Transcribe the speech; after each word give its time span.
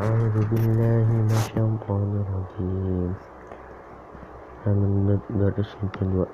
أعوذ 0.00 0.36
بالله 0.48 1.06
من 1.12 1.28
الشيطان 1.28 2.10
الرجيم. 2.24 3.12
آمن 4.66 5.18
درس 5.36 5.76
التلوى 5.84 6.26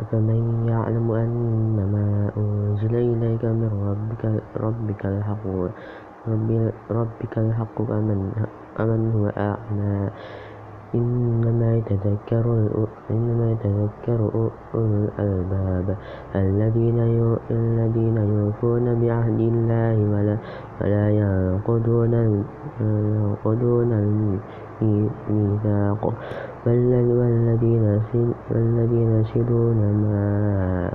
أفمن 0.00 0.70
يعلم 0.70 1.06
أنما 1.10 2.06
أنزل 2.38 2.94
إليك 2.94 3.44
من 3.50 3.70
ربك, 3.90 4.22
ربك 4.54 5.02
الحق 5.06 5.44
ربك 6.90 7.34
الحق 7.38 7.76
أمن, 7.90 8.18
أمن 8.78 9.00
هو 9.10 9.24
أعمى؟ 9.26 9.98
إنما 10.94 11.76
يتذكر 11.76 12.44
أولو 14.74 15.04
الألباب 15.18 15.96
الذين 16.36 18.16
يوفون 18.16 18.86
بعهد 19.00 19.40
الله 19.40 19.96
ولا 20.80 21.10
ينقضون 21.10 22.14
الميثاق 24.82 26.12
والذين 28.50 29.10
يصلون 29.20 29.80
ما 30.02 30.90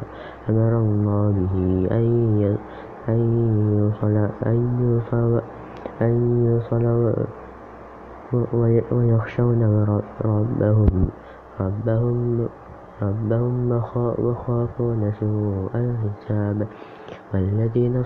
أمر 0.50 0.74
الله 0.78 1.32
به 1.32 1.88
أن 6.02 6.14
يوصل 6.46 6.84
ويخشون 8.92 9.62
ربهم 10.26 10.94
ويخافون 14.20 15.12
سوء 15.20 15.74
الحساب. 15.76 16.68
والذين 17.34 18.04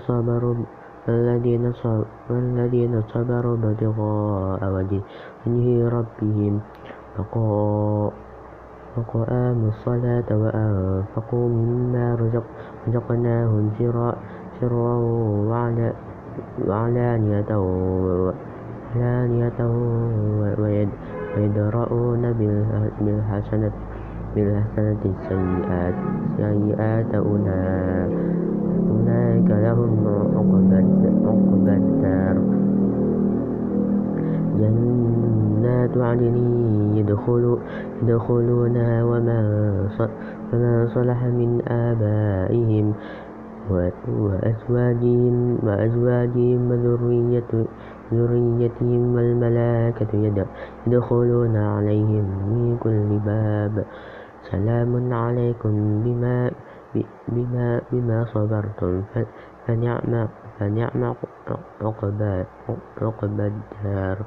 صبروا 3.02 3.56
ابتغاء 3.56 4.60
وجه 4.74 5.00
ربهم 5.88 6.60
وأقاموا 8.96 9.68
الصلاة 9.68 10.28
وأنفقوا 10.30 11.48
مما 11.48 12.06
رزقناهم 12.86 13.70
سرا 14.60 14.94
وعلانية 16.68 17.50
ويدرؤون 21.36 22.32
بالحسنة 24.34 25.02
السيئة 25.04 25.94
أولئك 28.90 29.50
لهم 29.50 29.92
عقبى 31.26 31.72
الدار. 31.76 32.36
جنات 34.58 35.94
عدن 35.98 36.36
يدخلونها 38.02 39.04
ومن 39.04 39.42
صلح 40.94 41.24
من 41.24 41.50
آبائهم 41.68 42.86
وأزواجهم 45.62 46.70
وذريتهم 46.70 47.66
والملائكة 49.16 50.12
يدخلون 50.86 51.56
عليهم 51.56 52.26
من 52.48 52.76
كل 52.80 53.18
باب. 53.26 53.84
سلام 54.50 55.12
عليكم 55.12 55.74
بما 57.92 58.24
صبرتم 58.34 59.02
فنعم 60.58 61.14
عقبى 63.02 63.46
الدار. 63.52 64.18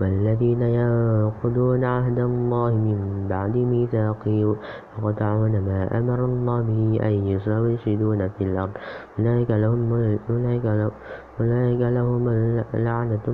والذين 0.00 0.62
ينقضون 0.62 1.84
عهد 1.84 2.18
الله 2.18 2.72
من 2.74 3.26
بعد 3.30 3.56
ميثاقه 3.56 4.56
ويقطعون 4.98 5.60
ما 5.60 5.98
أمر 5.98 6.24
الله 6.24 6.60
به 6.60 6.98
أن 7.02 7.12
ويفسدون 7.60 8.28
في 8.28 8.44
الأرض. 8.44 8.74
أولئك 9.18 9.50
لهم 9.50 10.98
اللعنة 11.40 13.26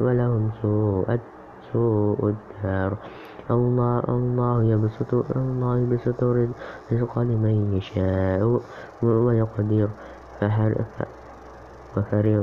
ولهم 0.00 0.50
سوء 1.72 2.34
الدار. 2.34 2.92
الله 3.50 4.62
يبسط 5.82 6.22
الرزق 6.22 7.18
لمن 7.18 7.56
يشاء 7.76 8.60
ويقدر. 9.02 9.88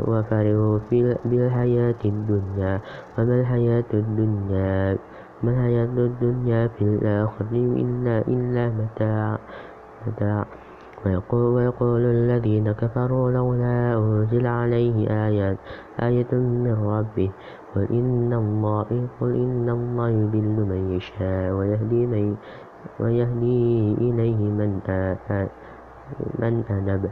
وفرحوا 0.07 0.79
بالحياة 1.25 2.01
الدنيا. 2.05 2.73
وما 3.17 3.33
الحياة 3.41 3.91
الدنيا 5.97 6.67
في 6.67 6.81
الآخرة 6.81 7.53
إلا 8.27 8.63
متاع. 8.69 9.39
ويقول 11.05 12.01
الذين 12.01 12.71
كفروا 12.71 13.31
لولا 13.31 13.97
أنزل 13.97 14.47
عليه 14.47 14.97
آية 15.99 16.31
من 16.33 16.75
ربه. 16.85 17.29
قل 17.75 17.85
إن 17.89 18.33
الله 19.69 20.09
يضل 20.09 20.57
من 20.71 20.81
يشاء 20.91 21.53
ويهدي 21.53 22.05
إليه 23.97 24.39
من 24.59 24.79
أنب 26.69 27.09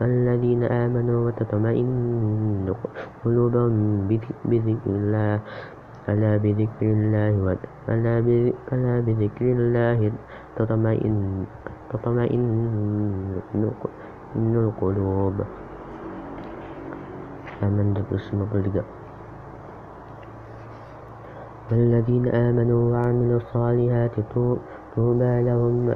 الذين 0.00 0.62
آمنوا 0.64 1.20
وتطمئن 1.26 2.74
قلوبهم 3.24 4.08
بذكر 4.44 4.90
الله. 4.90 5.40
ألا 6.08 6.36
بذكر 6.36 6.86
الله 9.52 10.12
تطمئن 11.92 12.56
القلوب 14.36 15.36
والذين 21.72 22.28
آمنوا 22.28 22.82
وعملوا 22.92 23.40
الصالحات 23.40 24.10
طوبى 24.96 25.42
لهم 25.42 25.94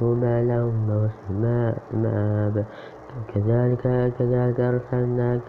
طوبى 0.00 0.44
لهم 0.44 0.90
وحسن 0.90 1.42
مآب 1.92 2.64
كذلك 3.34 4.12
كذلك 4.18 4.60
أرسلناك 4.60 5.48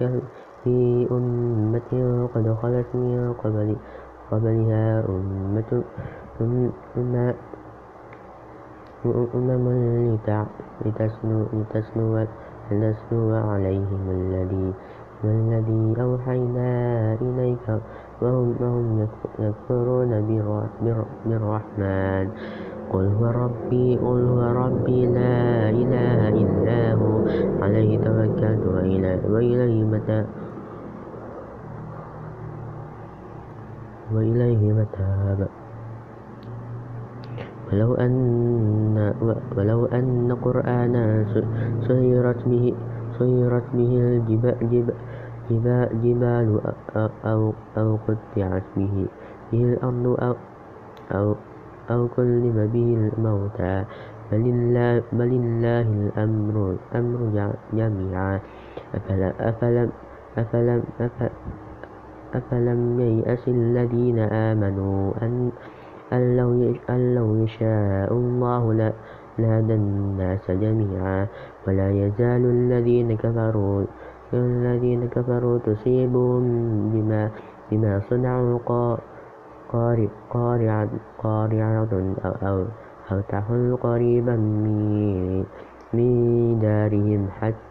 في 0.63 1.07
أمة 1.11 1.91
قد 2.35 2.55
خلت 2.61 2.85
من 2.95 3.33
قبلها 4.31 5.03
أمم 5.09 5.55
لتسلو 12.71 13.31
عليهم 13.35 14.03
الذي 15.23 16.01
أوحينا 16.01 16.71
إليك 17.21 17.67
وهم 18.21 19.07
يكفرون 19.39 20.11
بالرحمن. 21.25 22.25
قل 22.89 23.05
هو 23.05 23.25
ربي 24.41 25.05
لا 25.05 25.69
إله 25.69 26.29
إلا 26.29 26.93
هو. 26.93 27.15
عليه 27.61 27.97
توكلت 27.97 28.63
وإليه 29.29 29.83
متاب. 34.11 35.39
ولو 39.57 39.85
أن 39.85 40.37
قرآنا 40.41 41.25
سيرت 41.87 42.39
به 43.73 43.91
الجبال 45.93 46.47
أو 47.77 47.97
قطعت 48.07 48.63
به 48.77 48.95
الأرض 49.53 50.17
أو 51.89 52.07
كلم 52.15 52.57
به 52.73 52.89
الموتى. 52.97 53.75
بل 54.31 54.45
الله 55.31 55.87
الأمر 56.17 56.77
جميعا. 57.73 58.39
أفلم 60.37 60.81
ييأس 62.99 63.47
الذين 63.47 64.19
آمنوا 64.19 65.11
أن 66.13 66.35
لو 67.15 67.35
يشاء 67.43 68.13
الله 68.13 68.93
لهدى 69.39 69.73
الناس 69.73 70.51
جميعا 70.51 71.27
ولا 71.67 71.91
يزال 71.91 72.45
الذين 74.33 75.07
كفروا 75.07 75.57
تصيبهم 75.59 76.43
بما 77.71 78.01
صنعوا 78.09 78.59
قارعة 80.29 81.87
أو 83.11 83.21
تحل 83.29 83.77
قريبا 83.81 84.35
من 85.93 86.59
دارهم 86.61 87.27
حتى 87.41 87.68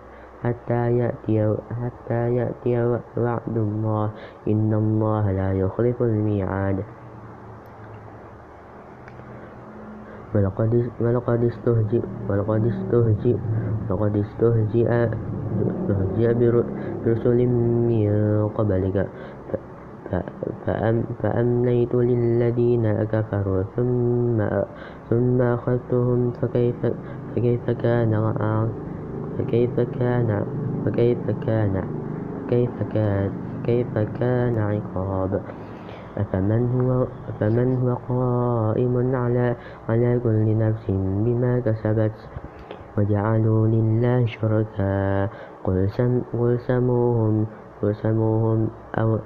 يأتي 0.98 1.56
حتى 1.82 2.34
يأتي 2.34 2.74
وعد 3.16 3.56
الله. 3.56 4.10
إن 4.48 4.74
الله 4.74 5.32
لا 5.32 5.52
يخلف 5.52 6.02
الميعاد. 6.02 6.78
ولقد 10.34 10.90
ولقد 11.00 11.44
استهزئ 11.44 12.02
ولقد 12.28 12.62
استهزئ 12.66 13.36
ولقد 13.90 14.16
استهزئ 14.16 14.88
استهزئ 15.68 16.34
برسل 17.04 17.38
من 17.88 18.08
قبلك. 18.54 19.08
فأمليت 21.22 21.94
للذين 21.94 22.84
كفروا. 23.12 23.62
ثم 23.76 24.38
ثم 25.10 25.38
أخذتهم 25.42 26.30
فكيف 26.30 26.80
فكيف 27.36 27.70
كان 27.70 28.12
فكيف 29.38 29.80
كان 29.80 30.44
فكيف 30.84 31.30
كان 31.30 31.82
فكيف 32.36 32.82
كان 32.82 33.30
كيف 33.64 33.98
كان 33.98 34.58
عقاب؟ 34.58 35.42
أفمن 36.18 36.62
هو 36.80 37.06
فمن 37.40 37.68
هو 37.78 37.94
قائم 37.94 39.16
على 39.16 39.56
على 39.88 40.20
كل 40.24 40.58
نفس 40.58 40.84
بما 41.24 41.60
كسبت؟ 41.60 42.12
وجعلوا 42.98 43.66
لله 43.66 44.26
شركاء 44.26 45.30
قل 45.64 45.90
سم 45.90 46.22
قل 46.32 46.58
سموهم 46.60 47.46
قل 47.82 47.94
سموهم 47.94 48.68
أو 48.98 49.18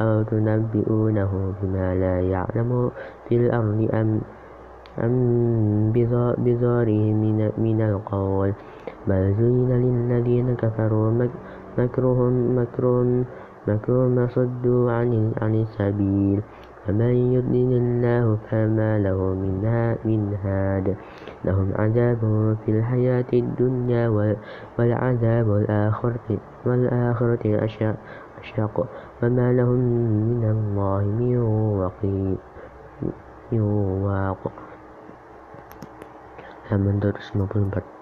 أو 0.00 0.22
تنبئونه 0.22 1.54
بما 1.62 1.94
لا 1.94 2.20
يعلم 2.20 2.90
في 3.28 3.36
الأرض 3.36 3.88
أم 3.94 4.20
بظاهره 6.38 7.12
من, 7.12 7.50
من 7.58 7.80
القول. 7.80 8.52
بل 9.06 9.34
زين 9.38 9.70
للذين 9.70 10.54
كفروا 10.54 11.10
مكرهم 11.78 12.58
مكرهم 12.58 13.24
مكرهم 13.68 14.28
صدوا 14.28 14.92
عن, 14.92 15.32
عن 15.42 15.54
السبيل. 15.54 16.42
فمن 16.86 17.14
يضلل 17.32 17.72
الله 17.72 18.38
فما 18.50 18.98
له 18.98 19.18
من 20.04 20.34
هاد. 20.44 20.96
لهم 21.44 21.72
عذاب 21.78 22.56
في 22.66 22.70
الحياة 22.78 23.30
الدنيا 23.32 24.08
والعذاب 24.78 25.56
الآخرة 25.56 26.38
والآخرة 26.66 27.64
أشق. 28.40 28.86
وما 29.22 29.52
لهم 29.52 29.80
من 30.30 30.42
الله 30.44 31.02
من 31.04 31.38
واق. 34.02 34.67
Halaman 36.68 37.00
254 37.00 37.98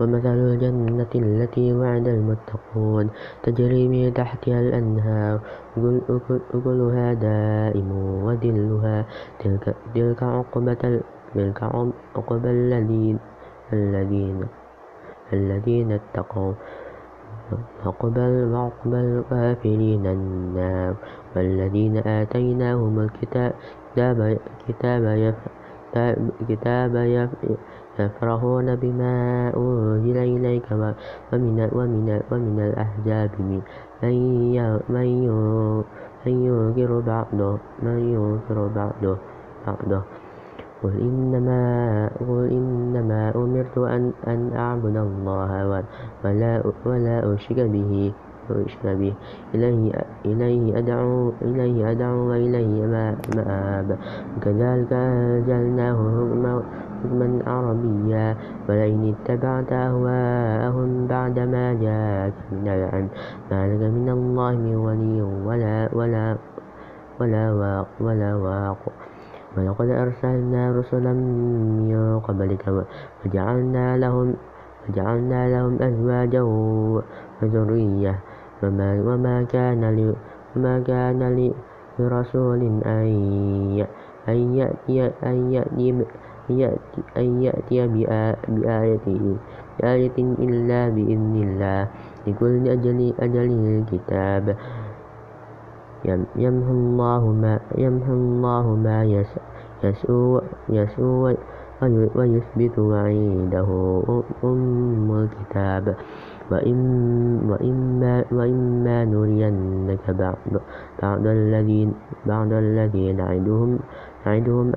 ومثل 0.00 0.34
الجنة 0.34 1.12
التي 1.14 1.72
وعد 1.72 2.08
المتقون 2.08 3.10
تجري 3.42 3.88
من 3.88 4.14
تحتها 4.14 4.60
الأنهار 4.60 5.40
أكلها 6.54 7.12
دائم 7.12 7.90
وذلها 8.24 9.06
تلك, 9.38 9.76
تلك 9.94 10.22
عقبة 10.22 11.00
تلك 11.34 11.62
عقبة 12.16 12.50
الذين 12.50 13.18
الذين 13.72 14.46
الذين 15.32 15.92
اتقوا 15.92 16.52
وقبل 17.86 18.32
وعقب 18.52 18.94
الكافرين 18.94 20.06
النار 20.06 20.94
والذين 21.36 21.96
آتيناهم 21.96 23.00
الكتاب 23.00 23.52
كتاب 24.68 25.34
كتاب 26.48 26.94
يفرحون 27.98 28.76
بما 28.76 29.16
أنزل 29.56 30.16
إليك 30.16 30.68
ومن, 30.72 31.68
ومن, 31.72 32.20
ومن 32.30 32.60
الأحزاب 32.60 33.30
من 36.24 36.36
ينكر 36.48 37.00
بعضه 37.00 37.58
من 37.82 37.98
ينكر 37.98 38.58
بعضه 38.76 39.16
بعضه. 39.66 40.02
قل 40.82 40.94
إنما, 41.00 41.62
قل 42.20 42.48
إنما 42.50 43.32
أمرت 43.36 43.78
أن, 43.78 44.12
أن 44.26 44.50
أعبد 44.56 44.96
الله 44.96 45.50
ولا, 46.24 46.62
ولا 46.86 47.34
أشرك 47.34 47.60
به. 47.70 48.12
أشرك 48.50 48.86
به. 48.86 49.14
إليه, 50.24 50.78
أدعو 50.78 51.32
إليه 51.42 51.90
أدعو 51.90 52.18
وإليه 52.30 52.86
مآب 52.86 53.98
وكذلك 54.36 54.92
أنزلناه 54.92 55.98
حكما 57.02 57.42
عربيا. 57.46 58.36
ولئن 58.68 59.14
اتبعت 59.14 59.72
أهواءهم 59.72 61.06
بعدما 61.06 61.74
جاءك 61.74 62.34
من 62.52 62.68
العلم 62.68 63.08
ما 63.50 63.60
لك 63.68 63.82
من 63.82 64.08
الله 64.08 64.52
من 64.52 64.76
ولي 64.76 65.22
ولا 65.22 65.88
ولا 65.92 66.36
ولا 67.20 67.44
واق 67.52 67.88
ولا 68.00 68.30
واق. 68.36 68.82
ولقد 69.56 69.88
أرسلنا 69.88 70.72
رسلا 70.78 71.12
من 71.12 72.20
قبلك 72.24 72.64
وجعلنا 73.26 73.96
لهم 73.96 74.34
وجعلنا 74.88 75.40
لهم 75.48 75.74
أزواجا 75.82 76.42
وذرية. 77.42 78.14
وما, 78.62 78.88
وما 79.06 79.42
كان 79.42 79.82
لي 79.84 80.14
وما 80.56 80.80
كان 80.80 81.20
لرسول 81.98 82.62
أن 82.86 83.06
يأتي 84.54 85.12
أن 85.26 85.52
يأتي 85.52 85.92
أن 87.16 87.42
يأتي 87.42 87.78
بآية 87.88 89.06
بآية 89.80 90.16
إلا 90.18 90.88
بإذن 90.88 91.34
الله 91.42 91.88
لكل 92.26 92.68
أجل 92.68 93.14
أجل 93.20 93.84
كتاب 93.92 94.56
يمحو 96.36 96.72
الله 96.72 97.22
ما 97.32 97.60
يمحو 97.78 98.12
الله 98.12 98.66
ما 98.74 98.98
يسوء 99.82 100.42
يسوء 100.68 101.36
ويثبت 102.14 102.78
وعنده 102.78 103.68
أم 104.44 105.08
الكتاب. 105.10 105.96
وإما, 106.52 108.24
وإما 108.32 109.04
نرينك 109.04 110.10
بعض, 110.10 110.36
بعض 111.02 111.26
الذين 111.26 111.94
بعض 112.26 112.52
الذين 112.52 113.16
نعدهم 113.16 113.78
نعدهم 114.26 114.72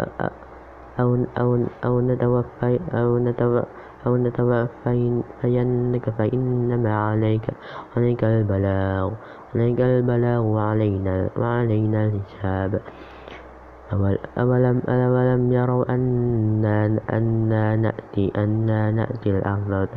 أو 1.00 1.10
أو 1.38 1.50
أو 1.86 2.02
نتوفي 2.02 2.80
أو 2.94 3.18
نتوفي 3.18 3.66
أو 4.08 4.18
نتوفينك 4.18 6.10
فإنما 6.10 6.94
عليك 6.96 7.46
عليك 7.98 8.24
البلاغ 8.24 9.12
عليك 9.56 9.82
البلاغ 9.82 10.42
وعلينا 10.42 11.30
وعلينا 11.38 12.06
الحساب. 12.06 12.82
أولم 13.94 14.82
أولم 14.90 15.54
يروا 15.54 15.86
أنا 15.90 16.98
أنا 17.14 17.76
نأتي 17.76 18.32
أنا 18.36 18.92
نأتي 18.92 19.30
الأرض 19.30 19.88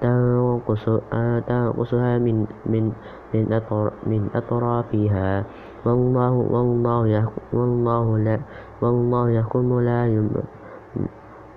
تنقص 0.00 0.84
تنقصها 1.46 2.18
من 2.18 2.46
من 2.66 2.92
من 3.34 3.60
من 4.06 4.30
أطرافها 4.34 5.44
والله 5.86 6.32
والله 6.32 7.28
والله 7.52 8.18
لا 8.18 8.40
والله 8.82 9.30
يحكم 9.30 9.80
لا 9.80 10.02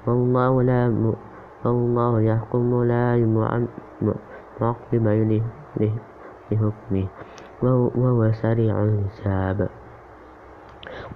والله 0.08 0.62
لا 0.62 1.13
والله 1.65 2.22
يحكم 2.22 2.84
لا 2.84 3.17
معقب 4.62 5.08
لحكمه 6.51 7.08
وهو 7.63 8.31
سريع 8.31 8.84
الحساب 8.84 9.69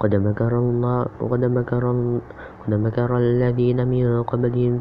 قد 0.04 0.16
مكر 0.16 0.52
الله 0.52 1.06
قد 1.32 1.44
مكر 1.46 1.84
قد 2.62 2.74
مكر 2.74 3.18
الذين 3.18 3.80
من 3.88 4.24
قبلهم 4.24 4.74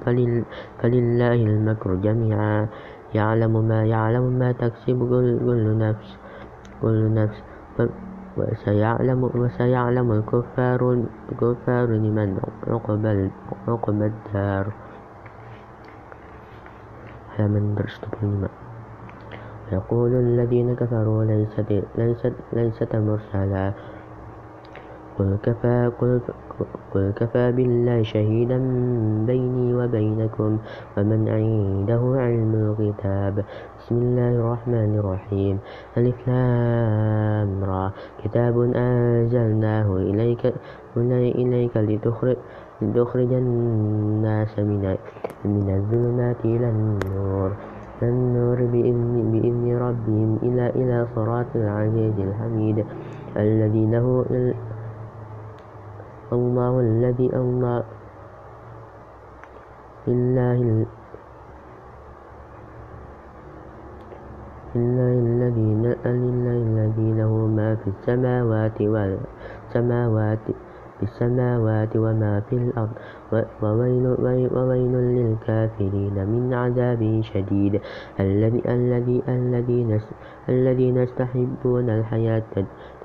فلله 0.83 1.41
المكر 1.47 1.95
جميعا. 1.95 2.67
يعلم 3.14 3.55
ما 3.69 3.81
يعلم 3.85 4.25
ما 4.41 4.52
تكسب 4.52 4.99
كل 5.47 5.79
نفس 5.79 6.09
كل 6.83 7.00
نفس. 7.14 7.38
وسيعلم 8.33 9.21
وسيعلم 9.35 10.09
الكفار 10.12 10.81
الكفار 11.29 11.87
لمن 12.05 12.29
عقب 12.67 13.05
عقب 13.69 13.99
الدار. 14.02 14.67
من 17.38 17.75
درس 17.75 18.00
يقول 19.73 20.12
الذين 20.14 20.69
كفروا 20.76 21.25
ليست 21.25 21.69
ليست 21.97 22.35
ليست 22.52 22.93
مرسلا. 22.97 23.92
قل 25.19 25.37
كفى, 25.42 25.90
قل, 26.00 26.21
قل 26.95 27.12
كفى 27.16 27.52
بالله 27.52 28.02
شهيدا 28.02 28.59
بيني 29.26 29.75
وبينكم 29.75 30.59
ومن 30.97 31.28
عنده 31.28 32.02
علم 32.16 32.52
الكتاب. 32.54 33.45
بسم 33.78 33.97
الله 33.97 34.33
الرحمن 34.40 34.90
الرحيم. 34.99 35.59
ألف 35.97 36.28
لام 36.28 37.64
را. 37.64 37.92
كتاب 38.25 38.57
أنزلناه 38.76 39.97
إليك 39.97 40.54
إليك 40.97 41.76
لتخرج 41.76 42.37
لتخرج 42.83 43.33
الناس 43.33 44.59
من 44.59 44.97
من 45.45 45.66
الظلمات 45.76 46.40
إلى 46.45 46.69
النور. 46.71 47.50
النور 48.02 48.59
بإذن, 48.73 49.31
بإذن 49.33 49.76
ربهم 49.78 50.31
إلى 50.42 50.64
إلى 50.71 51.07
صراط 51.14 51.47
العزيز 51.54 52.16
الحميد 52.19 52.85
الذي 53.37 53.87
له 53.87 54.25
الله 56.33 56.81
الذي 56.81 57.29
الله 57.37 57.83
لله 60.07 60.87
لله 64.75 65.15
الذي 65.29 65.69
الذي 66.07 67.09
له 67.21 67.33
ما 67.47 67.75
في 67.75 67.89
السماوات 67.91 68.79
والسماوات 68.81 70.45
في 71.03 71.03
السماوات 71.03 71.97
وما 71.97 72.41
في 72.51 72.57
الأرض 72.57 72.95
وويل, 73.62 74.07
وويل 74.55 74.93
للكافرين 74.93 76.15
من 76.15 76.55
عذاب 76.55 77.21
شديد 77.23 77.81
الذي 78.21 78.62
الذي 78.69 79.23
الذين 79.29 80.01
الذين 80.49 80.97
يستحبون 80.97 81.91
الحياة 81.91 82.53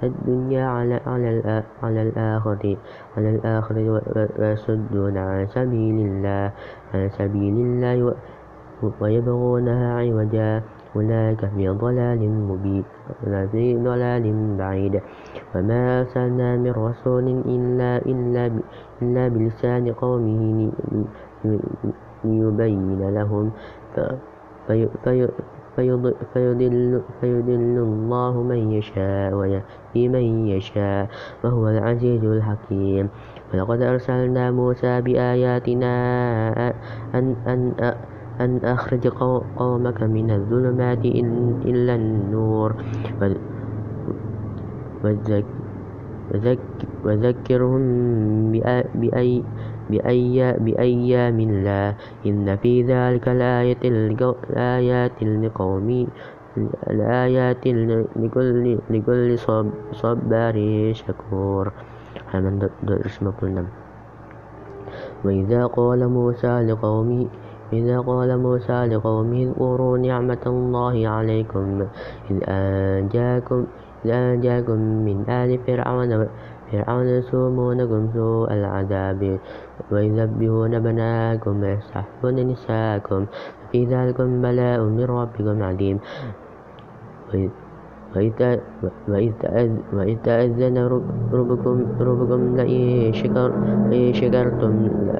الدنيا 0.04 0.66
على 0.66 1.00
على 1.06 1.64
على 1.84 2.02
الآخرة. 2.02 2.78
على 3.18 3.30
الآخرة 3.30 4.02
ويصدون 4.40 5.18
عن 5.18 5.48
سبيل 5.48 5.98
الله. 6.06 6.52
عن 6.94 7.10
سبيل 7.10 7.56
الله 7.56 8.14
ويبغونها 9.02 9.88
عوجا. 10.00 10.62
أولئك 10.96 11.42
في 11.46 11.70
ضلال 11.70 12.22
مبين. 12.30 12.84
في 13.52 13.78
ضلال 13.78 14.26
بعيد. 14.58 15.02
وما 15.56 16.00
أرسلنا 16.00 16.58
من 16.58 16.72
رسول 16.72 17.28
إلا, 17.46 17.98
إلا, 18.06 18.44
إلا 19.02 19.28
بلسان 19.28 19.94
قومه 19.94 20.72
ليبين 22.24 23.02
لهم. 23.14 23.52
في 24.68 25.30
فيضل, 25.78 26.14
فيضل 27.22 27.78
الله 27.78 28.44
من 28.44 28.72
يشاء 28.72 29.34
ويهدي 29.34 30.04
من 30.10 30.48
يشاء 30.48 31.10
وهو 31.44 31.70
العزيز 31.70 32.24
الحكيم. 32.24 33.10
ولقد 33.54 33.82
أرسلنا 33.82 34.52
موسى 34.52 35.02
بآياتنا 35.02 35.94
أن, 37.14 37.36
أن, 37.48 37.74
أن 38.42 38.60
أخرج 38.64 39.08
قومك 39.58 40.04
من 40.04 40.32
الظلمات 40.32 41.06
إلى 41.06 41.96
النور. 41.96 42.76
وذكرهم 47.06 47.82
بأي 48.96 49.44
بأيام 49.90 51.40
الله 51.40 51.96
إن 52.26 52.56
في 52.58 52.84
ذلك 52.84 53.28
الآيات 53.28 55.24
لقوم 55.24 56.08
الآيات 56.90 57.64
لكل, 58.18 58.78
لكل 58.90 59.40
صبار 59.92 60.56
شكور. 60.94 61.66
وإذا 65.26 65.66
قال 65.66 66.10
موسى 66.10 66.54
لقومه 66.64 67.26
إذا 67.74 68.00
قال 68.00 68.30
موسى 68.40 68.86
لقومه 68.86 69.42
اذكروا 69.44 69.98
نعمة 69.98 70.44
الله 70.48 71.08
عليكم. 71.08 71.66
إذ 72.32 72.38
أنجاكم, 72.48 73.66
إذ 74.06 74.10
أنجاكم 74.12 74.80
من 74.80 75.30
آل 75.30 75.60
فرعون 75.68 76.28
فرعون 76.72 77.08
يسومونكم 77.08 78.02
سوء 78.14 78.54
العذاب. 78.54 79.40
ويذبحون 79.92 80.80
بناكم 80.80 81.64
ويستحيون 81.64 82.36
نساءكم. 82.36 83.26
في 83.72 83.86
ذلك 83.86 84.22
بلاء 84.22 84.80
من 84.82 85.06
ربكم 85.06 85.64
عظيم. 85.64 86.00
وإذ 89.94 90.18
تأذن 90.24 90.78
ربكم 92.02 92.42
لئن 92.58 93.14
شكرتم 94.14 94.74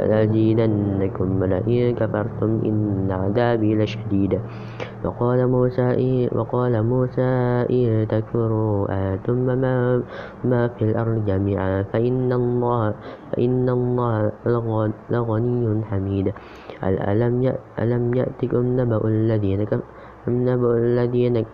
لأزيدنكم 0.10 1.28
ولئن 1.42 1.96
كفرتم 1.96 2.52
إن 2.66 3.08
عذابي 3.12 3.76
لشديد. 3.76 4.34
وقال 5.06 5.40
موسى 5.48 6.30
وقال 6.36 6.74
موسى 6.84 7.32
إن 7.70 8.08
تكفروا 8.10 8.78
أنتم 8.90 9.38
ما 10.44 10.68
في 10.68 10.84
الأرض 10.90 11.26
جميعا 11.26 11.84
فإن 11.94 12.34
الله 12.34 12.94
فإن 13.32 13.70
الله 13.70 14.32
لغني 15.10 15.66
حميد. 15.86 16.28
ألم 17.80 18.04
يأتكم 18.14 18.64
نبأ 18.80 19.02
الذين 19.08 19.62
نبأ 20.28 20.72
الذين 20.78 21.46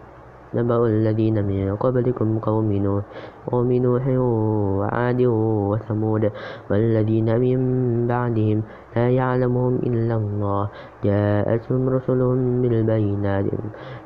نبأ 0.56 0.86
الذين 0.86 1.46
من 1.46 1.76
قبلكم 1.76 2.40
قوم 2.40 2.70
نوح 2.74 3.04
قوم 3.52 3.70
نوح 3.72 4.04
وعاد 4.08 5.22
وثمود 5.70 6.24
والذين 6.70 7.30
من 7.40 7.60
بعدهم 8.08 8.64
لا 8.96 9.10
يعلمهم 9.10 9.76
إلا 9.76 10.16
الله. 10.16 10.70
جاءتهم 11.04 11.90
رسلهم 11.90 12.62
بالبينات 12.62 13.46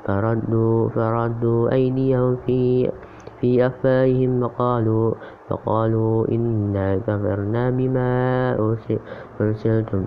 فردوا, 0.06 0.90
فردوا 0.90 1.72
أيديهم 1.72 2.36
في 2.46 2.90
في 3.42 3.66
أفواههم 3.66 4.44
وقالوا 4.44 5.14
فقالوا 5.50 6.28
إنا 6.32 6.98
كفرنا 7.06 7.70
بما 7.70 8.10
أرسلتم 9.42 10.06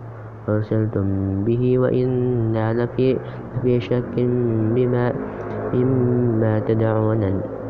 أرسلتم 0.48 1.06
به 1.44 1.78
وإنا 1.78 2.72
لفي, 2.74 3.18
لفي 3.56 3.80
شك 3.80 4.14
بما 4.74 5.12
مما 5.74 6.58
تدعون 6.68 7.22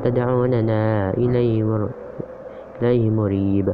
تدعوننا 0.04 1.10
إليه 1.14 1.88
إليه 2.80 3.10
مريب. 3.10 3.66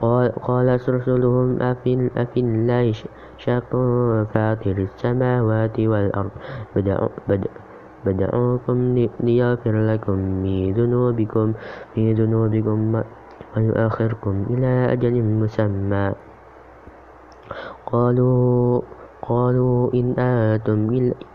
قال, 0.00 0.68
رسلهم 0.88 1.62
أفي, 1.62 2.10
أفي 2.16 2.40
الله 2.40 2.92
شق 3.38 3.70
فاطر 4.34 4.76
السماوات 4.88 5.76
والأرض. 5.80 6.34
بدعوكم 8.04 8.78
ليغفر 9.20 9.74
لكم 9.80 10.18
من 10.44 10.72
ذنوبكم 10.72 11.46
من 11.96 12.06
ذنوبكم 12.14 12.78
ويؤخركم 13.56 14.34
إلى 14.50 14.92
أجل 14.92 15.14
مسمى. 15.22 16.12
قالوا 17.86 18.82
قالوا 19.28 19.92
إن 19.94 20.14
أنتم 20.18 20.80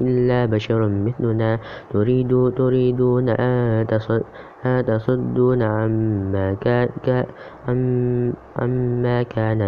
إلا 0.01 0.46
بشر 0.46 0.81
مثلنا 0.88 1.60
تريد 1.89 2.31
تريدون 2.58 3.29
أن 3.29 3.88
تصدون 4.88 5.62
عما 5.62 6.53
كان, 6.53 6.89
عما 8.55 9.24
كان 9.24 9.62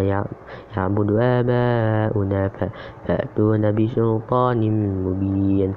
يعبد 0.76 1.08
آباؤنا 1.20 2.42
فأتونا 3.06 3.70
بسلطان 3.70 4.60
مبين. 5.04 5.74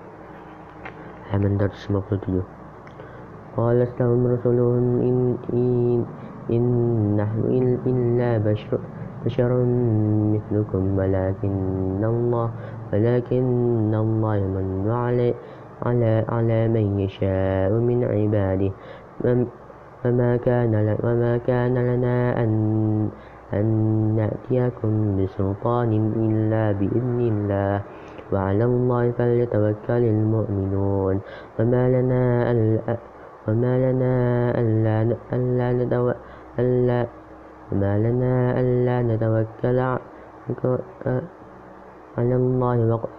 من 1.34 1.58
درس 1.58 1.92
مقصده 1.92 2.44
قال 3.58 3.82
استهم 3.82 4.28
رسولهم 4.28 4.86
إن, 5.02 5.38
إن, 5.54 6.06
إن 6.52 6.64
نحن 7.18 7.80
إلا 7.86 8.38
بشر 8.38 8.80
بشر 9.26 9.52
مثلكم 10.34 10.84
ولكن 10.98 12.04
الله 12.04 12.48
ولكن 12.94 13.94
الله 13.96 14.36
يمن 14.36 14.86
على 14.92 15.34
على 15.86 16.26
على 16.30 16.60
من 16.68 16.86
يشاء 17.00 17.72
من 17.74 18.04
عباده. 18.04 18.72
وما 20.06 20.38
كان 20.38 20.74
وما 21.04 21.34
كان 21.38 21.76
لنا 21.76 22.44
أن 22.44 22.54
أن 23.54 23.68
نأتيكم 24.16 24.94
بسلطان 25.18 25.92
إلا 26.16 26.64
بإذن 26.78 27.20
الله. 27.20 27.82
وعلى 28.34 28.66
الله 28.66 29.12
فليتوكل 29.12 30.04
المؤمنون. 30.16 31.16
وما 31.60 31.84
لنا 31.90 32.52
ألا 32.52 32.98
وما 33.48 33.74
لنا 33.86 34.14
ألا 34.62 34.96
ألا, 35.34 36.16
ألا 36.60 37.25
وما 37.72 37.94
لنا 38.00 38.60
ألا 38.60 38.98
نتوكل 39.02 39.80
على 42.18 42.36
الله 42.36 42.78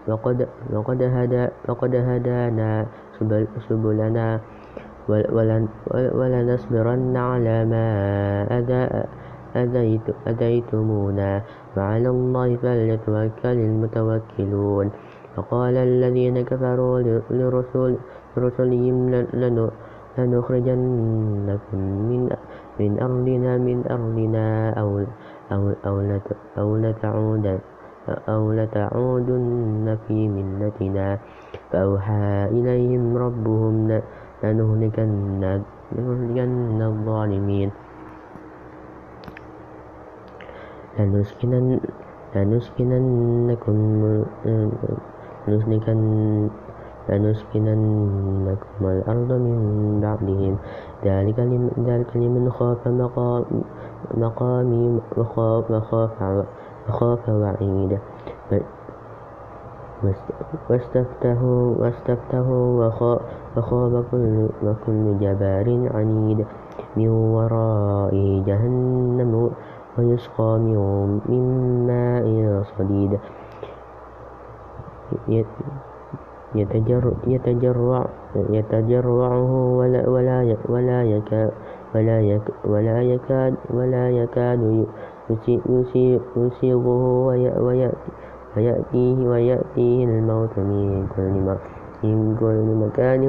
وقد, 0.08 0.48
وقد, 0.72 1.02
هدى 1.02 1.48
وقد 1.68 1.94
هدانا 1.94 2.86
سبلنا 3.68 4.40
ولنصبرن 5.88 7.16
على 7.16 7.64
ما 7.64 7.84
أذيت 9.56 10.06
أذيتمونا. 10.26 11.42
وعلى 11.76 12.08
الله 12.08 12.56
فليتوكل 12.56 13.58
المتوكلون. 13.68 14.90
وقال 15.36 15.76
الذين 15.76 16.36
كفروا 16.44 17.20
لرسلهم 18.36 18.96
لنخرجنكم 20.18 21.80
من 22.08 22.30
من 22.80 22.92
أرضنا 23.00 23.58
من 23.58 23.78
أرضنا 23.90 24.70
أو 24.80 25.04
أو, 25.52 25.62
أو, 25.86 25.96
أو 26.58 26.76
لتعودن 26.76 27.58
أو 28.28 28.52
لتعودن 28.52 29.98
في 30.08 30.28
ملتنا 30.28 31.18
فأوحى 31.72 32.48
إليهم 32.50 33.16
ربهم 33.16 34.00
لنهلكن 34.42 35.42
الظالمين. 36.82 37.70
لنسكنن 40.98 41.80
لنسكننكم 42.36 43.78
لنسكننكم 47.08 48.80
الأرض 48.82 49.32
من 49.32 49.58
بعدهم. 50.02 50.56
ذلك 51.04 51.38
لمن 52.16 52.50
خاف 52.50 52.88
مقامي 54.14 55.00
وخاف, 55.16 55.70
وخاف 56.88 57.28
وعيد. 57.28 57.98
واستفتحوا 60.70 61.74
واستفتحوا 61.80 62.66
وخاب 63.56 64.04
كل 64.86 65.18
جبار 65.18 65.68
عنيد. 65.94 66.46
من 66.96 67.08
ورائه 67.08 68.44
جهنم 68.44 69.50
ويسقى 69.98 70.58
من 71.28 71.44
ماء 71.86 72.26
صديد. 72.78 73.12
يتجرعه 78.50 79.52
ولا 80.68 81.02
يكاد 81.02 81.50
ولا 82.64 83.02
يكاد 83.02 83.54
ولا 83.74 84.10
يكاد 84.10 84.86
يسيغه 86.36 87.26
ويأتيه 89.26 90.04
الموت 90.04 90.58
من 90.58 91.06
كل 92.40 92.66
مكان 92.86 93.22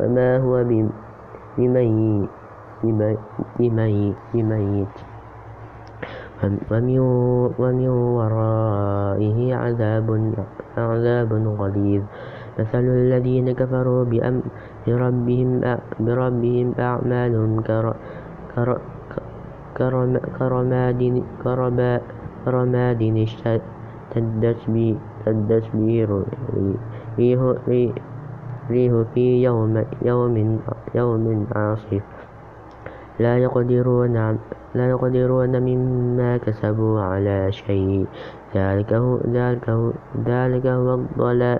وما 0.00 0.36
هو 0.38 0.64
بميت 3.58 5.11
بميت 6.42 6.98
ومن 7.58 7.88
ورائه 8.18 9.38
عذاب 9.54 10.08
عذاب 10.76 11.30
غليظ. 11.60 12.02
مثل 12.58 12.84
الذين 12.84 13.52
كفروا 13.52 14.04
بربهم 14.86 15.60
بربهم 16.00 16.68
أعمالهم 16.78 17.50
كرماد 22.46 23.02
اشتدت 23.26 24.60
به 24.68 24.96
ريح 28.70 28.92
في 29.14 29.42
يوم 29.42 29.74
يوم 30.94 31.46
عاصف. 31.54 32.11
لا 33.20 33.38
يقدرون 33.38 34.38
لا 34.74 34.88
يقدرون 34.88 35.62
مما 35.62 36.36
كسبوا 36.36 37.00
على 37.00 37.52
شيء. 37.52 38.06
ذلك 38.54 38.92
هو 38.92 39.18
ذلك 39.32 39.68
هو 39.68 39.92
ذلك 40.24 40.66
هو 40.66 40.94
الضلال 40.94 41.58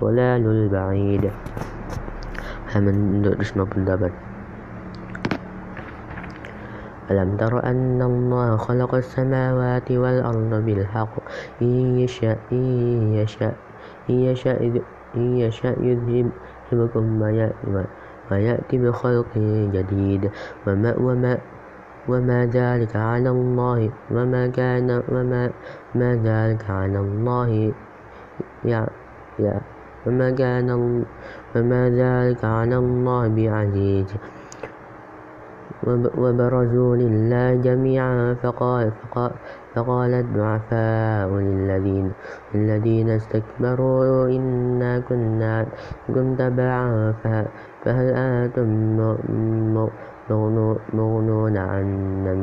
ضلال 0.00 0.46
البعيد 0.46 1.30
همن 2.74 3.36
اسمه 3.40 3.64
بالدبر 3.64 4.12
ألم 7.10 7.36
تر 7.36 7.64
أن 7.64 8.02
الله 8.02 8.56
خلق 8.56 8.94
السماوات 8.94 9.92
والأرض 9.92 10.52
بالحق؟ 10.64 11.14
إن 11.62 11.98
يشاء 11.98 12.38
إن 12.52 13.12
يشاء 13.12 13.54
إن 14.10 14.14
يشاء 14.14 14.80
إن 15.16 15.36
يشاء 15.36 15.76
يذهبكم 15.82 17.22
ويأتي 17.22 17.84
بخلق 18.72 19.32
جديد. 19.74 20.30
وما, 20.66 20.94
وما, 20.98 21.38
وما 22.08 22.46
ذلك 22.46 22.96
على 22.96 23.30
الله 23.30 23.90
وما 24.10 24.46
كان 24.46 25.02
وما 25.08 25.50
ما 25.94 26.10
ذلك 26.14 26.70
على 26.70 26.98
الله 26.98 27.72
يا 28.64 28.86
يا 29.38 29.60
وما 30.06 30.30
كان 30.30 30.68
وما 31.56 31.82
ذلك 31.90 32.44
على 32.44 32.76
الله 32.76 33.22
بعزيز. 33.28 34.10
وبرزوا 36.16 36.96
لله 36.96 37.54
جميعا 37.54 38.34
فقال, 38.42 38.92
فقال, 39.02 39.30
فقال 39.74 40.14
الضعفاء 40.14 41.28
للذين, 41.28 42.12
للذين 42.54 43.10
استكبروا 43.10 44.28
إنا 44.28 44.98
كنا 44.98 45.66
كنت 46.06 46.38
تبعا 46.38 47.14
فهل 47.84 48.06
أنتم 48.14 48.68
مغنون 50.94 51.56
عنا 51.56 52.34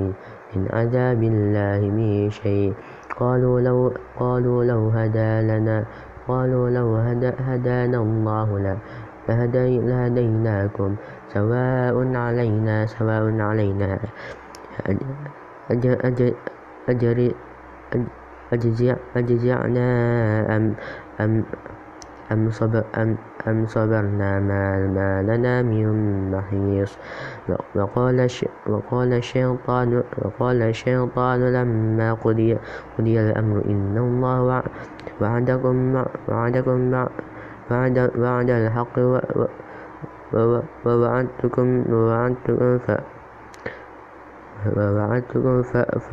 من 0.55 0.67
عذاب 0.73 1.23
الله 1.23 1.79
من 1.89 2.29
شيء؟ 2.29 2.73
قالوا 3.19 3.61
لو, 3.61 3.93
قالوا 4.19 4.63
لو 4.63 4.89
هدى 4.89 5.41
لنا 5.41 5.85
قالوا 6.27 6.69
لو 6.69 6.95
هدانا 7.47 7.97
الله 7.97 8.59
لهديناكم 9.27 10.95
سواء 11.33 12.15
علينا 12.15 12.85
سواء 12.85 13.41
علينا 13.41 13.99
أجزعنا 19.15 19.87
أم 20.55 20.73
أم 21.21 21.43
أم, 22.31 22.49
صبر 22.49 22.83
أم, 22.97 23.17
أم 23.47 23.65
صبرنا 23.67 24.39
ما, 24.39 24.87
ما 24.87 25.23
لنا 25.23 25.61
من 25.61 26.31
محيص. 26.31 26.97
وقال, 27.75 28.27
وقال 28.67 29.13
الشيطان 29.13 30.03
وقال 30.17 30.61
الشيطان 30.61 31.53
لما 31.53 32.13
قضي, 32.13 32.57
قضي 32.97 33.19
الأمر 33.19 33.65
إن 33.65 33.97
الله 33.97 34.63
وعدكم 35.21 36.03
وعدكم 36.27 37.07
وعد, 37.71 38.11
وعد 38.17 38.49
الحق 38.49 38.99
ووعدتكم 40.85 41.67
ووعدتكم 41.89 42.77
ف 42.77 42.91
ووعدتكم 44.77 45.61
ف 45.61 46.11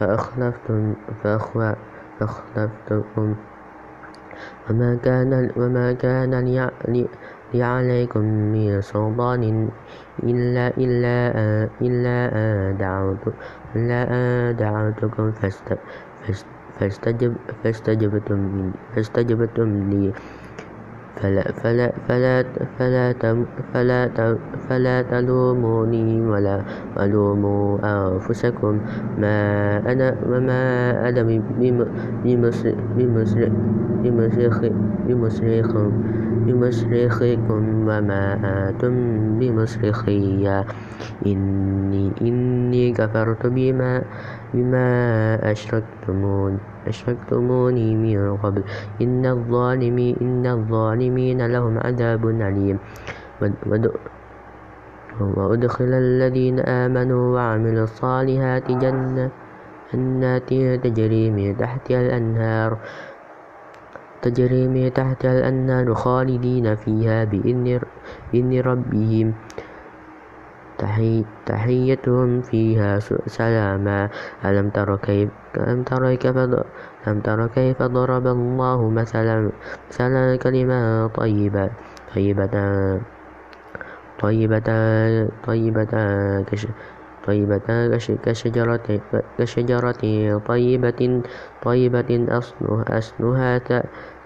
فأخلفتم 0.00 0.94
فأخلفتكم. 1.22 3.28
وما 4.70 4.98
كان 5.04 5.50
وما 5.56 5.92
كان 5.92 6.32
لي 6.88 7.06
عليكم 7.62 8.20
من 8.24 8.80
سلطان 8.80 9.68
إلا 10.22 10.66
إلا 10.74 11.14
إلا 11.82 12.16
دعوت 12.78 13.24
إلا 13.76 14.00
دعوتكم 14.58 15.32
فاستجب 16.80 17.32
فاستجبتم 17.62 18.70
فاستجبتم 18.94 19.90
لي. 19.90 20.12
فلا 21.14 21.44
فلا 21.62 21.92
فلا 22.08 22.42
فلا 22.78 23.04
فلا 23.72 24.00
فلا 24.68 24.96
تلوموني 25.02 26.20
ولا 26.26 26.56
ولوموا 26.96 27.78
أنفسكم. 27.84 28.74
ما 29.18 29.36
أنا 29.92 30.08
وما 30.26 30.62
أنا 31.08 31.22
بمصرخكم 36.46 37.62
وما 37.88 38.22
أنتم 38.68 38.94
بمصرخي. 39.38 40.48
إني 41.26 42.04
إني 42.22 42.92
كفرت 42.92 43.46
بما 43.46 44.02
بما 44.54 44.88
أشركتمون 45.50 46.58
أشركتموني 46.86 47.88
من 47.98 48.36
قبل. 48.38 48.62
إن 49.02 49.26
الظالمين 49.26 50.14
إن 50.22 50.46
الظالمين 50.46 51.46
لهم 51.46 51.74
عذاب 51.78 52.22
أليم. 52.22 52.78
وأدخل 55.20 55.90
الذين 55.94 56.60
آمنوا 56.60 57.24
وعملوا 57.34 57.84
الصالحات 57.84 58.66
جنة 58.70 59.30
جنات 59.94 60.50
تجري 60.82 61.30
من 61.30 61.56
تحتها 61.56 62.00
الأنهار. 62.00 62.78
تجري 64.22 64.68
من 64.68 64.90
تحتها 64.90 65.38
الأنهار 65.38 65.94
خالدين 65.94 66.74
فيها 66.74 67.24
بإذن 67.24 68.60
ربهم. 68.60 69.26
تحيتهم 71.46 72.42
فيها 72.42 72.98
سلاما. 73.26 74.08
ألم 74.44 74.70
تر 74.70 74.96
كيف 74.96 75.28
ألم 75.56 75.82
تر 75.82 76.14
كيف 76.14 76.36
ألم 77.06 77.20
تر 77.20 77.46
كيف 77.46 77.82
ضرب 77.82 78.26
الله 78.26 78.90
مثلا 78.90 79.50
مثلا 79.90 80.36
كلمة 80.36 81.06
طيبة. 81.06 81.70
طيبة 82.14 83.00
طيبة 84.20 84.58
طيبة 85.46 85.94
طيبة 87.26 87.58
كشجرة 88.24 89.00
كشجرة 89.38 89.92
طيبة 90.46 91.22
طيبة 91.62 92.26
أصلها 92.90 93.58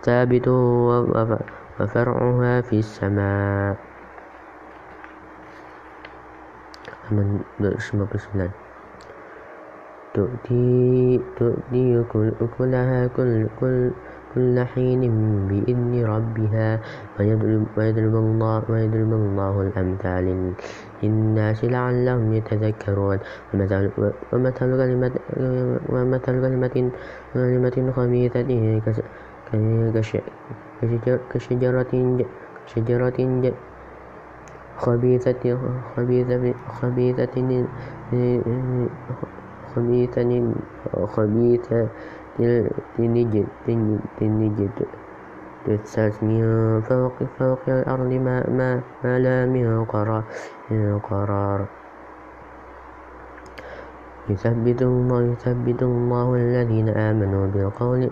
ثابت 0.03 0.49
وفرعها 0.49 2.61
في 2.61 2.79
السماء. 2.79 3.88
تؤتي 10.15 11.21
تؤتي 11.39 12.05
أكلها 12.41 13.07
كل 13.07 13.47
كل 13.61 13.91
كل 14.35 14.57
حين 14.75 15.03
بإذن 15.49 16.05
ربها 16.05 16.81
ويضرب 17.19 18.15
الله, 18.15 18.63
ويضرب 18.69 19.13
الله 19.13 19.55
الأمثال 19.63 20.27
للناس 21.03 21.65
لعلهم 21.65 22.33
يتذكرون. 22.33 23.19
ومثل 24.33 24.61
كلمة, 24.81 25.15
ومثل 25.89 26.35
كلمة, 26.45 26.77
كلمة 27.35 27.77
خبيثة 27.97 28.51
كشجرة 31.33 31.93
شجرة 32.67 33.19
خبيثة 34.79 35.59
خبيثة 35.97 36.55
خبيثة 36.81 37.67
خبيثة 39.75 40.53
خبيثة 41.07 41.89
تنجد 44.19 44.71
تسعت 45.67 46.23
من 46.23 46.81
فوق 46.81 47.13
فوق 47.39 47.59
الأرض 47.69 48.13
ما, 48.13 48.51
ما, 48.51 48.81
ما 49.05 49.19
لا 49.19 49.47
من 49.47 49.85
قرار, 49.85 50.25
من 50.71 50.99
قرار. 50.99 51.67
يثبت 54.29 54.83
الله 54.83 55.23
يثبت 55.23 55.83
الله 55.83 56.35
الذين 56.35 56.89
آمنوا 56.89 57.47
بالقول 57.47 58.11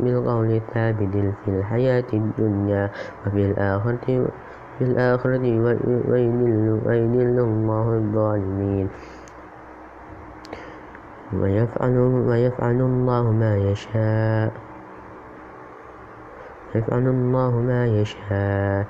بالقول 0.00 0.50
الثابت 0.50 1.14
في 1.44 1.48
الحياة 1.48 2.08
الدنيا 2.12 2.90
وفي 3.26 3.40
الآخرة. 3.50 4.28
في 4.80 4.88
الآخرة 4.88 5.44
ويذل 6.88 7.38
الله 7.38 7.86
الظالمين. 8.00 8.88
ويفعل, 11.36 11.96
ويفعل 12.28 12.80
الله 12.80 13.24
ما 13.32 13.52
يشاء. 13.56 14.52
يفعل 16.74 17.04
الله 17.08 17.52
ما 17.60 17.86
يشاء. 17.86 18.86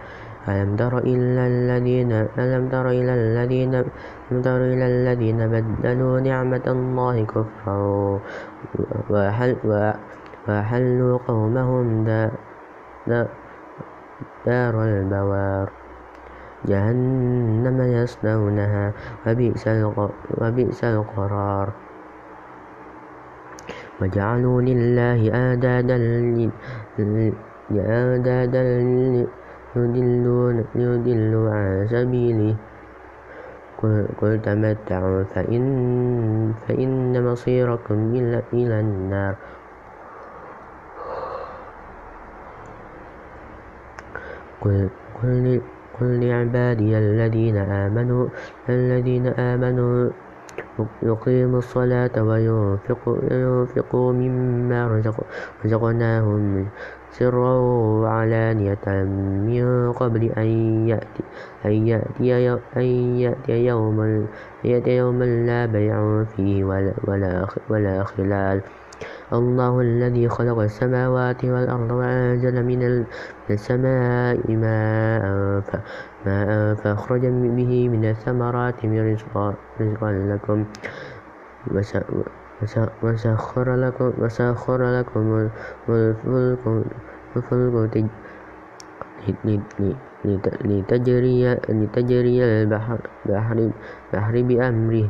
ألم 0.49 0.77
تر 0.79 0.99
إلى 0.99 1.43
الذين 1.47 2.13
ألم 2.39 2.69
تر 2.71 2.87
إلى 2.89 3.13
الذين 3.15 3.75
ألم 3.75 4.39
تر 4.47 4.61
إلى 4.63 4.87
الذين 4.87 5.41
بدلوا 5.51 6.21
نعمة 6.21 6.67
الله 6.67 7.17
كفرا. 7.25 8.21
وحل 9.11 9.57
وحلوا 10.49 11.19
قومهم 11.29 11.87
دار 14.47 14.75
البوار. 14.85 15.69
جهنم 16.69 17.79
يصلونها 17.83 18.93
وبئس 20.41 20.85
القرار. 20.85 21.69
وجعلوا 24.01 24.59
لله 24.63 25.21
آندادا 25.33 25.97
ليضلوا 30.75 31.51
عن 31.51 31.87
سبيله. 31.91 32.55
قل 34.21 34.41
تمتعوا 34.45 35.23
فإن, 35.23 35.65
فإن 36.69 37.25
مصيركم 37.25 37.99
إلى 38.53 38.77
النار. 38.81 39.35
قل, 44.61 44.89
قل, 45.23 45.61
لعبادي 46.01 46.99
الذين 46.99 47.57
آمنوا 47.57 48.29
الذين 48.69 49.27
آمنوا 49.27 50.11
يقيموا 51.03 51.59
الصلاة 51.59 52.23
وينفقوا 52.23 54.13
مما 54.13 55.03
رزقناهم 55.65 56.67
سرا 57.11 57.55
وعلانية 58.03 58.87
من 59.49 59.93
قبل 59.93 60.23
أن 60.39 60.49
يأتي, 60.89 61.23
أن 61.65 61.87
يأتي, 61.87 62.55
أن 62.77 62.83
يأتي 63.19 63.67
يوم, 63.67 64.27
يوم 64.65 65.23
لا 65.23 65.67
بيع 65.67 66.25
فيه 66.25 66.65
ولا, 66.65 66.95
ولا, 67.05 67.47
ولا 67.69 68.05
خلال. 68.05 68.61
الله 69.33 69.81
الذي 69.81 70.29
خلق 70.29 70.59
السماوات 70.59 71.45
والأرض 71.45 71.91
وأنزل 71.91 72.65
من 72.65 73.07
السماء 73.51 74.39
ماء 74.49 75.23
فأخرج 76.75 77.21
به 77.27 77.89
من 77.89 78.05
الثمرات 78.05 78.85
من 78.85 79.17
رزقا 79.81 80.13
لكم. 80.13 80.65
وسخر 83.03 83.75
لكم, 83.77 84.13
وسخر 84.19 84.81
لكم 85.01 85.45
الفلك 87.37 88.07
لتجري, 90.65 91.55
لتجري 91.69 92.45
البحر 92.45 93.01
بأمره. 94.43 95.09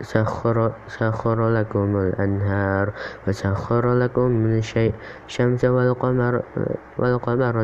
سخر, 0.00 0.72
سخر 0.88 1.48
لكم 1.48 1.96
الأنهار 1.96 2.92
وسخر 3.28 3.94
لكم 3.94 4.60
الشمس 5.26 5.64
والقمر, 5.64 6.42
والقمر 6.98 7.62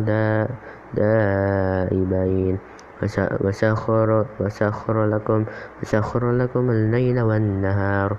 دائبين. 0.95 2.59
وسخر, 3.41 4.27
وسخر, 4.41 5.07
لكم, 5.07 5.45
وسخر 5.83 6.31
لكم 6.31 6.71
الليل 6.71 7.21
والنهار. 7.21 8.17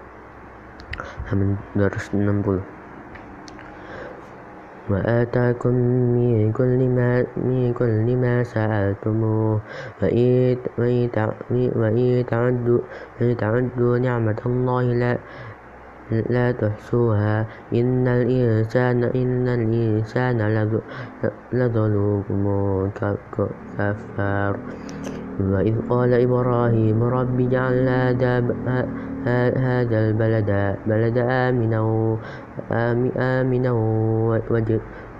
من 1.33 1.55
درس 1.75 2.01
60 2.01 2.80
وآتاكم 4.89 5.73
من 6.15 6.51
كل 6.51 6.79
ما 6.89 7.25
من 7.37 7.73
كل 7.73 8.15
ما 8.15 8.43
سألتموه. 8.43 9.61
وإن 10.01 11.09
تعدوا 13.37 13.97
نعمة 13.97 14.41
الله 14.45 14.83
لا 14.83 15.17
لا 16.11 16.51
تحصوها. 16.51 17.45
إن 17.73 18.07
الإنسان 18.07 19.03
إن 19.03 19.47
الإنسان 19.47 20.37
لظلوم 21.53 22.43
كفار. 23.77 24.53
وإذ 25.41 25.75
قال 25.89 26.13
إبراهيم 26.13 27.03
رب 27.03 27.39
اجعل 27.39 27.89
هذا 29.57 29.97
البلد 29.99 30.51
بلد 30.85 31.17
آمنا 31.17 31.81
آمنا 33.17 33.71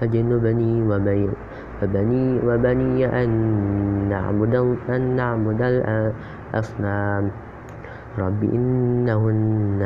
واجنبني 0.01 0.73
وبني 0.89 1.29
وبني 2.45 3.23
أن 3.23 3.29
نعبد 4.09 4.55
أن 4.89 5.01
نعبد 5.15 5.61
الأصنام 5.61 7.31
رب 8.19 8.41
إنهن 8.43 9.81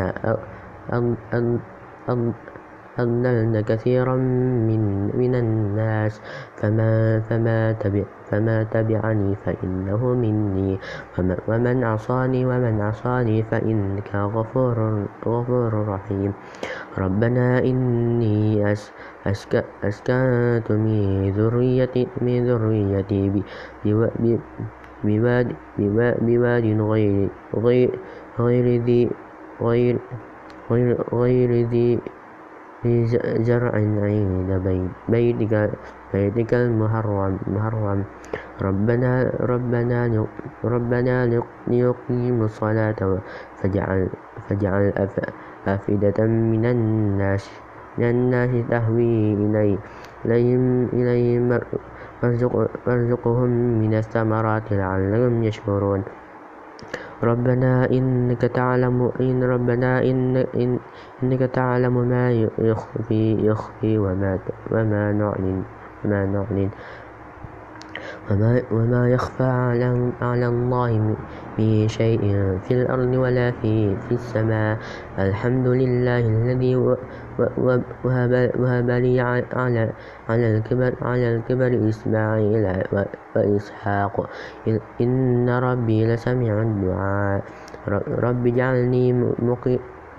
أضللن 3.00 3.62
كثيرا 3.62 4.16
من, 4.70 5.12
من 5.12 5.36
الناس. 5.36 6.22
فما, 6.56 7.20
فما, 7.30 7.72
تبع 7.72 8.04
فما 8.32 8.64
تبعني 8.64 9.36
فإنه 9.46 10.02
مني. 10.14 10.80
ومن 11.48 11.84
عصاني 11.84 12.46
ومن 12.46 12.82
عصاني 12.82 13.44
فإنك 13.44 14.16
غفور, 14.16 14.78
غفور 15.28 15.72
رحيم. 15.88 16.32
ربنا 16.98 17.60
إني 17.60 18.72
أس 18.72 18.92
أسك 19.28 19.66
أسكنت 19.84 20.72
من 20.72 21.32
ذريتي 21.36 22.08
من 22.22 22.48
ذريتي 22.48 23.44
بواد 25.04 25.48
بواد 25.78 26.66
غير 26.66 27.30
غير 27.56 27.90
غير 28.40 28.66
ذي 28.86 29.10
غير 29.62 29.96
غير, 30.72 31.52
ذي 31.70 32.02
زرع 33.48 33.72
عند 33.76 34.90
بيتك, 35.10 35.72
بيتك 36.14 36.54
المحرم 36.54 38.04
ربنا 38.62 39.32
ربنا 39.40 40.26
ربنا 40.64 41.42
ليقيموا 41.68 42.46
الصلاة 42.46 43.20
فاجعل 43.58 44.10
فاجعل 44.50 44.94
أفئدة 45.68 46.20
من 46.26 46.66
الناس 46.66 47.50
من 47.98 48.10
الناس 48.10 48.50
تهوي 48.70 49.34
إليهم 50.26 50.90
إليهم 50.94 51.60
وارزقهم 52.88 53.50
من 53.80 53.94
الثمرات 53.94 54.74
لعلهم 54.74 55.44
يشكرون. 55.44 56.04
ربنا 57.24 57.92
إنك 57.92 58.42
تعلم 58.42 59.12
إن 59.20 59.44
ربنا 59.44 60.04
إن 60.04 60.38
إن 60.38 60.80
إنك 61.24 61.40
تعلم 61.40 61.96
ما 62.08 62.32
يخفي 62.60 63.48
يخفي 63.48 63.98
وما 63.98 64.40
وما 64.72 65.12
نعلن 65.12 65.64
وما 66.06 66.26
نعلن 66.26 66.70
وما, 68.32 68.62
وما 68.72 69.10
يخفى 69.10 69.44
على, 69.44 70.12
على 70.22 70.48
الله 70.48 71.16
من 71.60 71.88
شيء 71.88 72.22
في 72.68 72.72
الأرض 72.74 73.14
ولا 73.14 73.52
في, 73.52 73.96
في 73.96 74.12
السماء. 74.12 74.78
الحمد 75.20 75.68
لله 75.68 76.20
الذي 76.20 76.76
وهب, 77.40 78.90
لي 78.90 79.20
على, 79.20 79.92
على, 80.30 80.58
الكبر, 80.58 80.94
على 81.02 81.36
الكبر 81.36 81.90
إسماعيل 81.90 82.66
وإسحاق. 83.36 84.30
إن 85.02 85.50
ربي 85.50 86.06
لسميع 86.08 86.62
الدعاء. 86.62 87.42
رب 88.26 88.48
اجعلني 88.48 89.14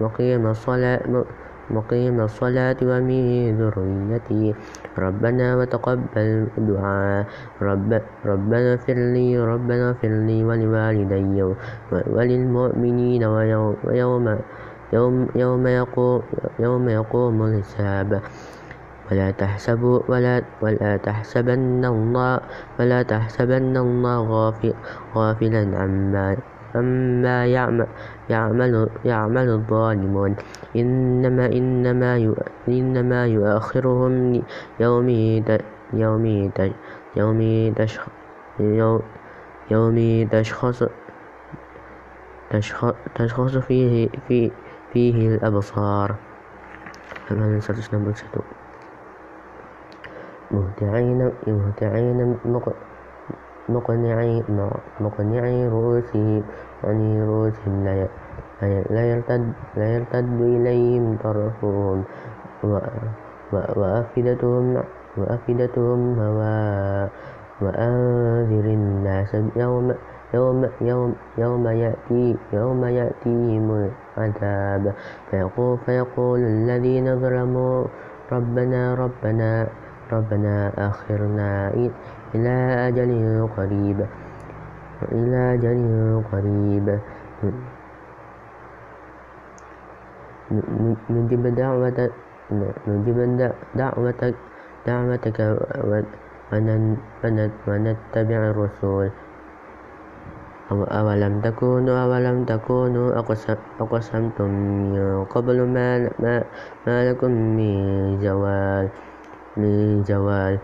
مقيم 0.00 0.46
الصلاة 0.46 1.24
مقيم 1.70 2.20
الصلاة 2.20 2.76
ومن 2.82 3.22
ذريتي. 3.58 4.54
ربنا 4.98 5.46
وتقبل 5.56 6.46
دعاء. 6.58 7.26
رب 7.62 7.90
ربنا 8.26 8.72
اغفر 8.72 8.94
لي 8.94 9.38
ربنا 9.38 9.88
اغفر 9.88 10.12
لي 10.28 10.44
ولوالدي 10.44 11.42
وللمؤمنين 11.92 13.22
ويوم 13.84 14.26
يوم 14.92 15.28
يوم 15.34 15.66
يقوم 15.66 16.22
يوم 16.58 16.88
يقوم 16.88 17.42
الحساب. 17.42 18.20
ولا 19.10 19.30
تحسبوا 19.30 20.00
ولا 20.08 20.42
ولا 20.62 20.96
تحسبن 20.96 21.84
الله 21.84 22.40
ولا 22.80 23.02
تحسبن 23.02 23.76
الله 23.76 24.18
غافل 24.30 24.74
غافلا 25.14 25.62
عما 25.78 26.36
عما 26.74 27.46
يعمل 27.46 27.86
يعمل, 28.30 28.88
يعمل 29.04 29.48
الظالمون. 29.48 30.36
إنما 30.76 31.46
إنما 31.46 32.34
إنما 32.68 33.26
يؤخرهم 33.26 34.42
يوم 34.80 35.08
يوم 35.92 36.26
يوم 38.60 39.00
يوم 39.70 40.28
تشخص 40.28 40.82
تشخص 43.14 43.56
فيه 43.56 44.08
في 44.28 44.50
فيه 44.96 45.28
الأبصار. 45.28 46.14
مهتعين 50.50 51.32
مهتعين 51.46 52.36
مقنعي 55.00 55.68
رؤوسهم 55.68 56.42
عن 56.84 56.98
رؤوسهم. 57.28 57.84
لا 58.90 59.02
يرتد, 59.12 59.52
لا 59.76 59.86
يرتد 59.94 60.40
إليهم 60.40 61.18
طرفهم. 61.24 62.04
وأفئدتهم 63.52 64.82
وأفئدتهم 65.16 66.20
هواء 66.20 67.10
وأنذر 67.60 68.64
الناس 68.64 69.34
يوم 69.56 69.94
يوم 70.34 70.68
يوم 70.80 71.14
يوم 71.38 71.66
يأتي 71.66 72.36
يوم 72.52 72.84
يأتيهم 72.84 73.90
العذاب 74.18 74.94
فيقول, 75.30 75.78
فيقول 75.86 76.40
الذين 76.40 77.20
ظلموا 77.20 77.84
ربنا 78.32 78.94
ربنا 78.94 79.66
ربنا 80.12 80.72
أخرنا 80.78 81.70
إلى 82.34 82.56
أجل 82.88 83.48
قريب. 83.56 84.06
إلى 85.12 85.54
أجل 85.54 86.22
قريب. 86.32 86.98
نجب 91.10 91.54
دعوتك 91.54 92.12
نجب 92.88 93.18
دعوتك 93.74 94.34
دعوتك 94.86 95.38
ونتبع 97.66 98.40
الرسول. 98.50 99.10
أولم 100.70 101.40
تكونوا 101.40 101.96
أولم 102.04 102.44
تكونوا 102.44 103.22
أقسمتم 103.80 104.50
من 104.50 105.24
قبل 105.24 105.62
ما, 105.62 106.10
ما, 106.18 106.44
ما 106.86 107.10
لكم 107.10 107.30
من 107.30 107.76
زوال 108.18 108.88
من 109.56 110.02
زوال 110.04 110.58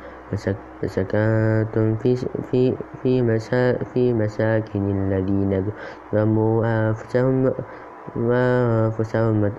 فسكنتم 0.82 1.96
في 1.96 2.16
في 2.50 2.74
في, 3.02 3.22
مسا 3.22 3.72
في 3.94 4.12
مساكن 4.12 4.90
الذين 4.90 5.70
ظلموا 6.12 6.66
أنفسهم 6.66 7.52
وأنفسهم 8.16 9.52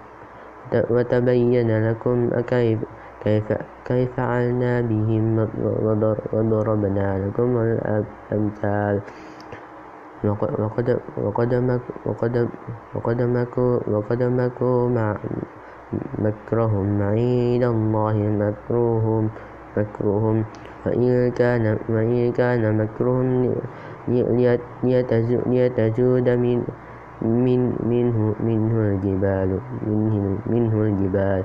وتبين 0.90 1.90
لكم 1.90 2.30
كيف 2.42 2.80
كيف 3.24 3.44
كيف 3.86 4.10
فعلنا 4.18 4.82
بهم 4.82 5.48
وضربنا 6.34 7.28
لكم 7.28 7.58
الأمثال. 7.58 9.02
وقد 10.24 11.00
وقد 11.18 11.80
وقد 12.06 12.50
وقد 12.96 13.22
مكروا 13.22 13.80
وقد 13.88 14.24
مكروا 14.24 14.90
مع 14.90 15.18
مكرهم 16.20 17.02
عند 17.02 17.64
الله 17.64 18.16
مكرهم 18.16 19.30
مكرهم 19.78 20.44
وإن 20.86 21.32
كان 21.32 21.78
وإن 21.90 22.32
كان 22.32 22.64
مكرهم 22.78 23.56
ليتزود 25.48 26.30
من 26.30 26.64
من 27.22 27.60
منه 27.88 28.36
منه 28.40 28.76
الجبال 28.92 29.60
منه, 29.88 30.38
منه 30.46 30.76
الجبال 30.82 31.44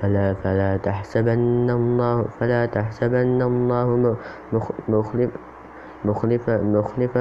فلا 0.00 0.34
فلا 0.34 0.76
تحسبن 0.76 1.70
الله 1.70 2.22
فلا 2.38 2.66
تحسبن 2.66 3.42
الله 3.42 4.16
مخلف 4.88 5.30
مخلف 6.04 6.50
مخلف 6.50 7.16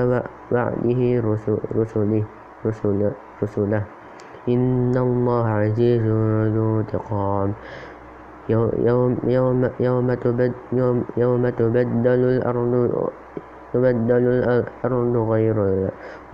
وعده 0.52 1.02
رسله 1.24 2.24
رسله 2.66 3.12
رسله 3.44 3.84
إن 4.50 4.92
الله 4.98 5.48
عزيز 5.48 6.04
ذو 6.56 6.80
انتقام. 6.80 7.54
يوم 8.50 8.72
يوم 8.84 9.64
يوم 9.80 10.08
يوم, 10.74 11.04
يوم 11.18 11.50
تبدل 11.50 12.22
الأرض 12.36 12.74
تبدل 13.74 14.24
الأرض 14.28 15.16
غير 15.32 15.58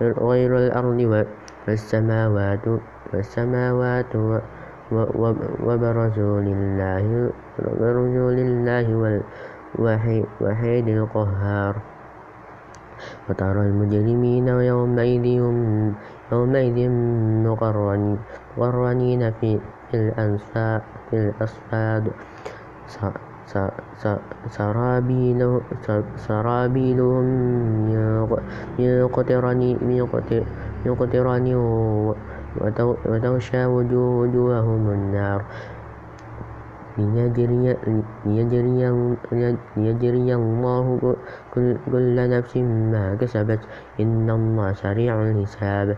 غير 0.02 0.50
الأرض 0.58 1.26
والسماوات 1.68 2.64
والسماوات 3.12 4.12
وبرزوا 5.66 6.40
لله 6.40 7.30
وبرزوا 7.62 8.30
لله 8.30 8.86
والوحيد 9.78 10.88
القهار. 10.88 11.74
وترى 13.30 13.62
المجرمين 13.62 14.48
يومئذ 14.48 15.26
يومئذ 16.32 16.78
مقرنين 18.58 19.22
في 19.40 19.58
الأصفاد. 21.14 22.04
سرابيلهم 26.16 27.26
من 29.90 30.96
قطران 31.00 31.44
وتغشى 33.06 33.62
وجوههم 33.66 34.82
النار. 34.90 35.40
ليجري 39.76 40.34
الله 40.34 40.84
كل 41.54 42.16
نفس 42.30 42.56
ما 42.92 43.14
كسبت. 43.20 43.60
إن 44.00 44.30
الله 44.30 44.72
سريع 44.72 45.22
الحساب. 45.22 45.96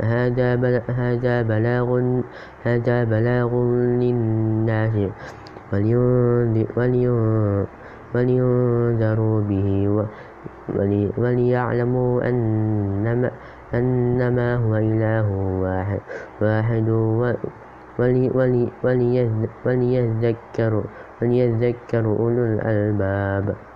هذا 0.00 0.48
بلاغ 1.42 1.88
هذا 2.64 2.96
بلاغ 3.04 3.50
للناس. 4.02 4.96
ولينذروا 8.14 9.40
به 9.40 10.04
وليعلموا 11.18 12.12
أنما 13.74 14.48
هو 14.56 14.72
إله 14.76 15.26
واحد 16.42 16.88
وليذكر 21.22 22.06
أولو 22.06 22.44
الألباب. 22.44 23.71